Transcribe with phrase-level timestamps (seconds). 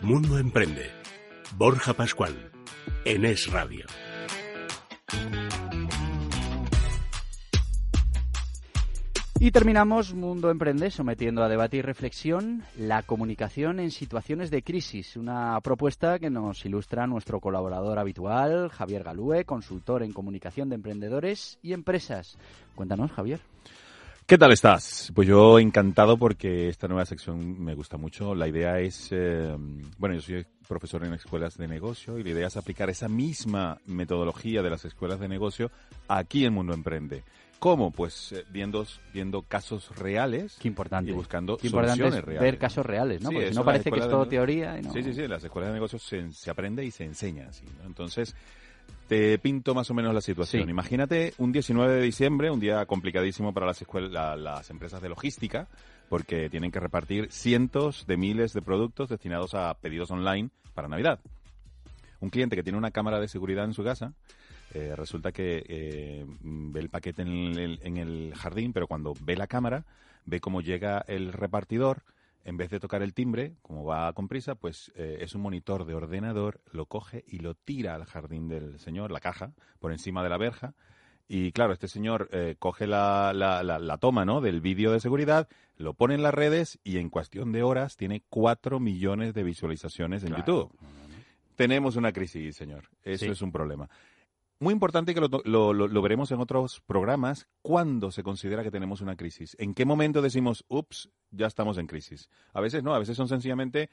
[0.00, 0.92] Mundo Emprende.
[1.56, 2.52] Borja Pascual.
[3.04, 3.84] En Es Radio.
[9.40, 15.16] Y terminamos Mundo Emprende sometiendo a debate y reflexión la comunicación en situaciones de crisis,
[15.16, 21.58] una propuesta que nos ilustra nuestro colaborador habitual, Javier Galúe, consultor en comunicación de emprendedores
[21.60, 22.38] y empresas.
[22.76, 23.40] Cuéntanos, Javier.
[24.26, 25.12] ¿Qué tal estás?
[25.14, 28.34] Pues yo encantado porque esta nueva sección me gusta mucho.
[28.34, 29.54] La idea es, eh,
[29.98, 33.78] bueno, yo soy profesor en escuelas de negocio y la idea es aplicar esa misma
[33.84, 35.70] metodología de las escuelas de negocio
[36.08, 37.22] aquí en Mundo Emprende.
[37.58, 37.90] ¿Cómo?
[37.90, 41.10] Pues eh, viendo, viendo casos reales Qué importante.
[41.10, 42.40] y buscando Qué importante es reales.
[42.42, 43.28] ver casos reales, ¿no?
[43.28, 44.78] Sí, Porque si no parece que es todo teoría.
[44.78, 47.04] y no- Sí, sí, sí, en las escuelas de negocios se, se aprende y se
[47.04, 47.86] enseña así, ¿no?
[47.86, 48.34] Entonces,
[49.08, 50.64] te pinto más o menos la situación.
[50.64, 50.70] Sí.
[50.70, 55.08] Imagínate un 19 de diciembre, un día complicadísimo para las, escuelas, la- las empresas de
[55.08, 55.68] logística,
[56.08, 61.20] porque tienen que repartir cientos de miles de productos destinados a pedidos online para Navidad.
[62.20, 64.14] Un cliente que tiene una cámara de seguridad en su casa,
[64.72, 69.36] eh, resulta que eh, ve el paquete en el, en el jardín, pero cuando ve
[69.36, 69.84] la cámara,
[70.24, 72.02] ve cómo llega el repartidor,
[72.44, 75.84] en vez de tocar el timbre, como va con prisa, pues eh, es un monitor
[75.86, 80.22] de ordenador, lo coge y lo tira al jardín del señor, la caja, por encima
[80.22, 80.74] de la verja.
[81.26, 84.42] Y claro, este señor eh, coge la, la, la, la toma ¿no?
[84.42, 88.22] del vídeo de seguridad, lo pone en las redes y en cuestión de horas tiene
[88.28, 90.44] 4 millones de visualizaciones en Claro.
[90.46, 90.78] YouTube.
[91.56, 92.90] Tenemos una crisis, señor.
[93.04, 93.30] Eso Sí.
[93.30, 93.88] es un problema.
[94.60, 97.46] Muy importante que lo, lo- lo- lo veremos en otros programas.
[97.62, 99.56] ¿Cuándo se considera que tenemos una crisis?
[99.58, 102.30] ¿En qué momento decimos, ups, ya estamos en crisis?
[102.52, 103.90] A veces no, a veces son sencillamente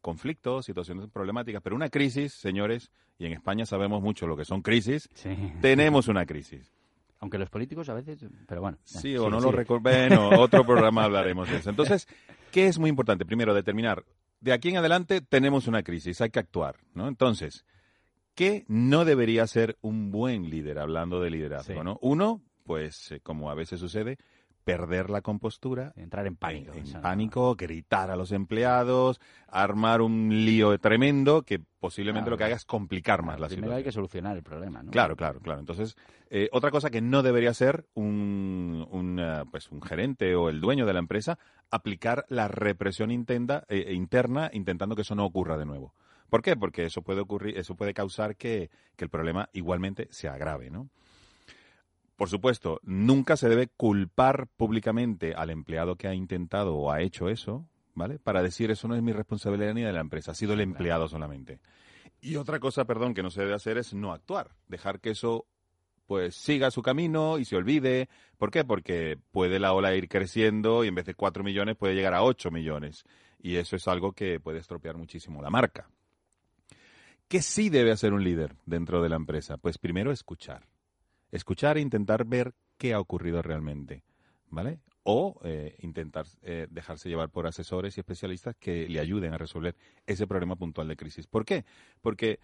[0.00, 4.60] conflictos, situaciones problemáticas, pero una crisis, señores, y en España sabemos mucho lo que son
[4.62, 5.34] crisis, Sí.
[5.60, 6.72] tenemos una crisis.
[7.20, 8.76] Aunque los políticos a veces, pero bueno.
[8.84, 9.82] Sí, o no lo recuerdo.
[9.84, 11.70] Bueno, otro programa hablaremos de eso.
[11.70, 12.06] Entonces,
[12.52, 13.24] ¿qué es muy importante?
[13.24, 14.04] Primero, determinar,
[14.40, 17.08] de aquí en adelante tenemos una crisis, hay que actuar, ¿no?
[17.08, 17.64] Entonces,
[18.34, 21.84] ¿qué no debería ser un buen líder, hablando de liderazgo, Sí.
[21.84, 21.98] ¿no?
[22.02, 24.16] Uno, pues, eh, como a veces sucede,
[24.64, 26.72] perder la compostura, Entrar en pánico.
[26.74, 32.30] en, pánico, gritar a los empleados, armar un lío tremendo que posiblemente Claro.
[32.30, 33.76] lo que haga es complicar más la primero situación.
[33.76, 34.90] hay que solucionar el problema, ¿no?
[34.90, 35.60] Claro, claro, claro.
[35.60, 35.96] Entonces,
[36.30, 40.62] eh, otra cosa que no debería ser un, un, eh, pues un gerente o el
[40.62, 41.38] dueño de la empresa,
[41.70, 45.92] aplicar la represión intenta- eh, interna intentando que eso no ocurra de nuevo.
[46.30, 46.56] ¿Por qué?
[46.56, 50.88] Porque eso puede ocurrir, eso puede causar que, que el problema igualmente se agrave, ¿no?
[52.16, 57.28] Por supuesto, nunca se debe culpar públicamente al empleado que ha intentado o ha hecho
[57.28, 58.18] eso, ¿vale?
[58.18, 61.08] Para decir eso no es mi responsabilidad ni de la empresa, ha sido el empleado
[61.08, 61.60] solamente.
[62.20, 65.46] Y otra cosa, perdón, que no se debe hacer es no actuar, dejar que eso
[66.06, 68.08] pues siga su camino y se olvide.
[68.38, 68.64] ¿Por qué?
[68.64, 72.22] Porque puede la ola ir creciendo y en vez de 4 millones puede llegar a
[72.22, 73.04] 8 millones.
[73.40, 75.88] Y eso es algo que puede estropear muchísimo la marca.
[77.28, 79.56] ¿Qué sí debe hacer un líder dentro de la empresa?
[79.56, 80.68] Pues primero escuchar.
[81.30, 84.04] Escuchar e intentar ver qué ha ocurrido realmente.
[84.50, 84.80] ¿Vale?
[85.02, 89.74] O eh, intentar eh, dejarse llevar por asesores y especialistas que le ayuden a resolver
[90.06, 91.26] ese problema puntual de crisis.
[91.26, 91.64] ¿Por qué?
[92.00, 92.38] Porque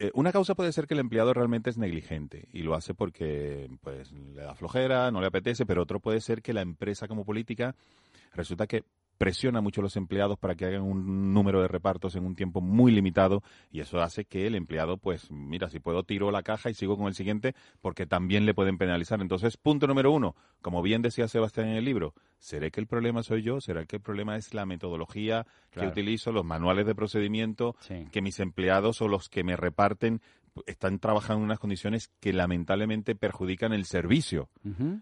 [0.00, 3.68] eh, una causa puede ser que el empleado realmente es negligente y lo hace porque
[3.82, 7.26] pues le da flojera, no le apetece, pero otro puede ser que la empresa como
[7.26, 7.76] política
[8.32, 8.82] resulta que
[9.20, 12.62] presiona mucho a los empleados para que hagan un número de repartos en un tiempo
[12.62, 16.70] muy limitado y eso hace que el empleado, pues, mira, si puedo tiro la caja
[16.70, 19.20] y sigo con el siguiente porque también le pueden penalizar.
[19.20, 23.22] Entonces, punto número uno, como bien decía Sebastián en el libro, ¿seré que el problema
[23.22, 23.60] soy yo?
[23.60, 25.88] ¿Será que el problema es la metodología Claro.
[25.92, 28.06] que utilizo, los manuales de procedimiento, Sí.
[28.10, 30.22] que mis empleados o los que me reparten
[30.66, 34.48] están trabajando en unas condiciones que lamentablemente perjudican el servicio?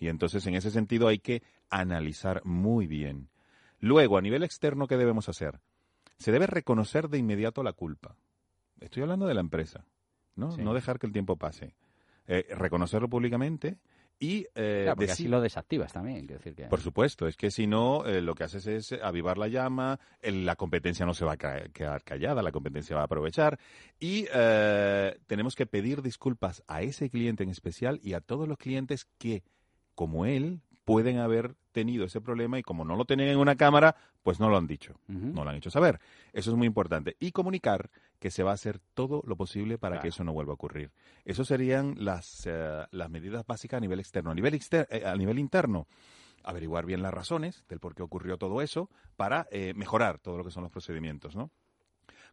[0.00, 3.28] Y entonces, en ese sentido, hay que analizar muy bien.
[3.80, 5.60] Luego, a nivel externo, ¿qué debemos hacer?
[6.18, 8.16] Se debe reconocer de inmediato la culpa.
[8.80, 9.84] Estoy hablando de la empresa,
[10.36, 10.52] ¿no?
[10.52, 10.62] Sí.
[10.62, 11.74] No dejar que el tiempo pase.
[12.26, 13.78] Eh, reconocerlo públicamente
[14.18, 16.66] y eh, Claro, porque decir- así lo desactivas también, quiero decir que...
[16.66, 20.44] por supuesto, es que si no, eh, lo que haces es avivar la llama, el-
[20.46, 23.58] la competencia no se va a ca- quedar callada, la competencia va a aprovechar
[23.98, 28.58] y eh, tenemos que pedir disculpas a ese cliente en especial y a todos los
[28.58, 29.42] clientes que,
[29.94, 30.60] como él,
[30.92, 33.94] pueden haber tenido ese problema y como no lo tenían en una cámara,
[34.24, 36.00] pues no lo han dicho, no lo han hecho saber.
[36.32, 37.16] Eso es muy importante.
[37.20, 40.02] Y comunicar que se va a hacer todo lo posible para Claro.
[40.02, 40.90] que eso no vuelva a ocurrir.
[41.24, 44.32] Eso serían las, eh, las medidas básicas a nivel externo.
[44.32, 45.86] A nivel, exter- eh, a nivel interno,
[46.42, 50.44] averiguar bien las razones del por qué ocurrió todo eso para eh, mejorar todo lo
[50.44, 51.50] que son los procedimientos, ¿no?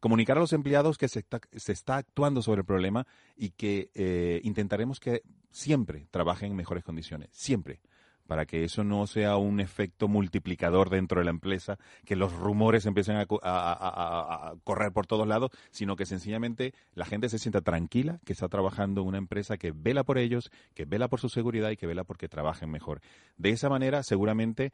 [0.00, 3.06] Comunicar a los empleados que se está, se está actuando sobre el problema
[3.36, 7.80] y que eh, intentaremos que siempre trabajen en mejores condiciones, siempre.
[8.26, 12.86] Para que eso no sea un efecto multiplicador dentro de la empresa, que los rumores
[12.86, 18.32] empiecen a, correr por todos lados, sino que sencillamente la gente se sienta tranquila que
[18.32, 21.76] está trabajando en una empresa que vela por ellos, que vela por su seguridad y
[21.76, 23.00] que vela porque trabajen mejor.
[23.36, 24.72] De esa manera, seguramente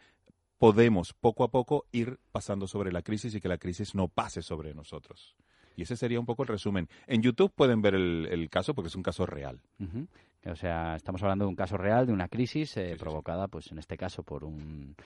[0.58, 4.42] podemos poco a poco ir pasando sobre la crisis y que la crisis no pase
[4.42, 5.36] sobre nosotros.
[5.76, 6.88] Y ese sería un poco el resumen.
[7.06, 9.60] En YouTube pueden ver el, caso porque es un caso real.
[10.44, 13.78] O sea, estamos hablando de un caso real, de una crisis eh, provocada, pues en
[13.78, 14.96] este caso, por un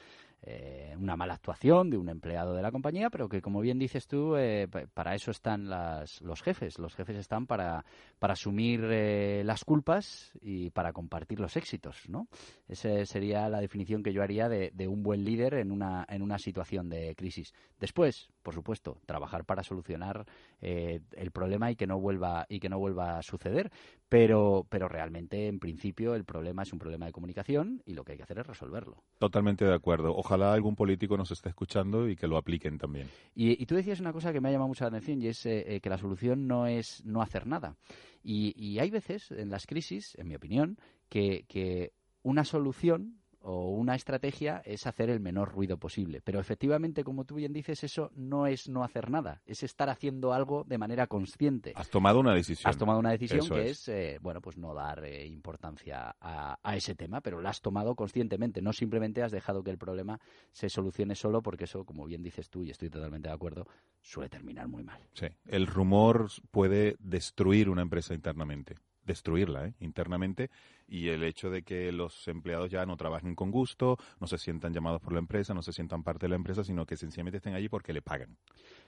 [0.48, 4.06] eh, una mala actuación de un empleado de la compañía, pero que, como bien dices
[4.06, 6.78] tú, eh, para eso están las, los jefes.
[6.78, 7.84] Los jefes están para,
[8.20, 12.28] para asumir eh, las culpas y para compartir los éxitos, ¿no?
[12.68, 16.22] Esa sería la definición que yo haría de, de, un buen líder en una, en
[16.22, 17.52] una situación de crisis.
[17.80, 20.26] Después, por supuesto, trabajar para solucionar
[20.60, 23.70] el problema y que no vuelva y que no vuelva a suceder.
[24.08, 28.12] Pero, pero realmente, en principio, el problema es un problema de comunicación y lo que
[28.12, 29.02] hay que hacer es resolverlo.
[29.18, 30.14] Totalmente de acuerdo.
[30.14, 33.08] Ojalá algún político nos esté escuchando y que lo apliquen también.
[33.34, 35.64] Y, tú decías una cosa que me ha llamado mucho la atención y es eh,
[35.66, 37.76] eh, que la solución no es no hacer nada.
[38.22, 41.92] Y, y, hay veces en las crisis, en mi opinión, que, que
[42.22, 46.20] una solución o una estrategia es hacer el menor ruido posible.
[46.20, 50.32] Pero efectivamente, como tú bien dices, eso no es no hacer nada, es estar haciendo
[50.32, 51.72] algo de manera consciente.
[51.76, 52.68] Has tomado una decisión.
[52.68, 56.96] Has tomado una decisión que es, eh, bueno, pues no dar eh, importancia a, ese
[56.96, 60.20] tema, pero la has tomado conscientemente, no simplemente has dejado que el problema
[60.50, 63.66] se solucione solo, porque eso, como bien dices tú, y estoy totalmente de acuerdo,
[64.02, 65.00] suele terminar muy mal.
[65.14, 68.74] Sí, el rumor puede destruir una empresa internamente
[69.06, 69.74] destruirla ¿eh?
[69.80, 70.50] internamente
[70.88, 74.72] y el hecho de que los empleados ya no trabajen con gusto, no se sientan
[74.72, 77.54] llamados por la empresa, no se sientan parte de la empresa, sino que sencillamente estén
[77.54, 78.36] allí porque le pagan.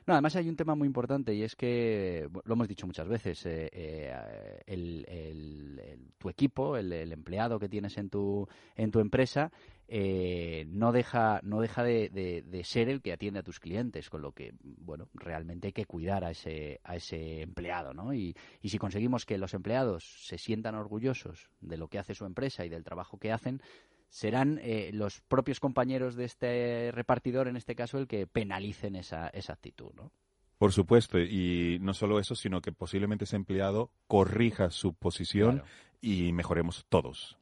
[0.06, 3.44] No, además hay un tema muy importante y es que, lo hemos dicho muchas veces,
[3.46, 9.50] eh, eh, el, tu equipo, el, empleado que tienes en tu, en tu empresa,
[9.90, 14.32] eh, no deja, no deja de, ser el que atiende a tus clientes, con lo
[14.32, 18.12] que, bueno, realmente hay que cuidar a ese, a ese empleado, ¿no?
[18.12, 22.26] Y, y si conseguimos que los empleados se sientan orgullosos de lo que hace su
[22.26, 23.62] empresa y del trabajo que hacen,
[24.10, 29.28] serán eh, los propios compañeros de este repartidor, en este caso, el que penalicen esa,
[29.28, 30.12] esa actitud, ¿no?
[30.58, 35.62] Por supuesto, y no solo eso, sino que posiblemente ese empleado corrija su posición
[36.00, 37.38] y mejoremos todos.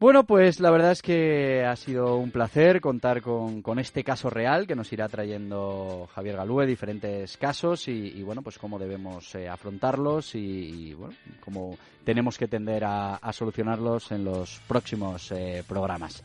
[0.00, 4.30] Bueno, pues la verdad es que ha sido un placer contar con, con este caso
[4.30, 9.46] real que nos irá trayendo Javier Galúe, diferentes casos y, bueno, pues cómo debemos eh,
[9.46, 11.14] afrontarlos y, bueno,
[11.44, 16.22] cómo tenemos que tender a, solucionarlos en los próximos eh, programas.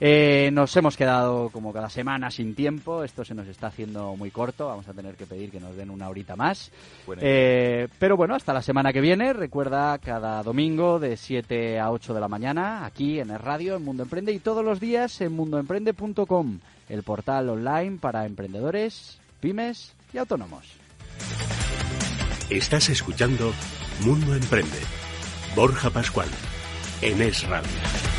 [0.00, 3.04] Eh, nos hemos quedado como cada semana sin tiempo.
[3.04, 4.66] Esto se nos está haciendo muy corto.
[4.68, 6.72] Vamos a tener que pedir que nos den una horita más.
[7.20, 9.34] Eh, pero bueno, hasta la semana que viene.
[9.34, 13.84] Recuerda cada domingo de 7 a 8 de la mañana aquí en el radio, en
[13.84, 16.58] Mundo Emprende y todos los días en mundoemprende.com,
[16.88, 20.66] el portal online para emprendedores, pymes y autónomos.
[22.48, 23.52] Estás escuchando
[24.04, 24.78] Mundo Emprende.
[25.54, 26.28] Borja Pascual,
[27.02, 28.09] en Es Radio.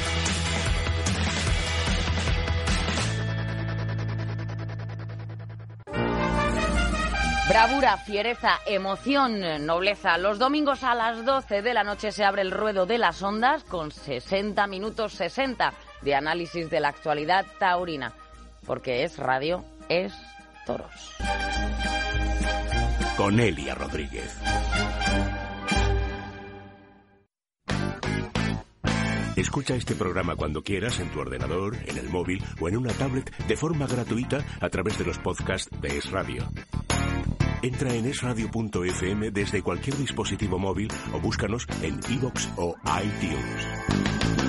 [7.52, 10.18] Bravura, fiereza, emoción, nobleza.
[10.18, 13.66] Los domingos a las 12 de la noche se abre el ruedo de las ondas
[13.66, 18.14] con 60 minutos 60 de análisis de la actualidad taurina.
[18.66, 20.14] Porque es radio, es
[20.66, 21.18] toros.
[23.18, 24.34] Con Elia Rodríguez.
[29.36, 33.30] Escucha este programa cuando quieras en tu ordenador, en el móvil o en una tablet
[33.46, 36.48] de forma gratuita a través de los podcasts de Es Radio.
[37.64, 44.41] Entra en esradio.fm desde cualquier dispositivo móvil o búscanos en iVoox o iTunes.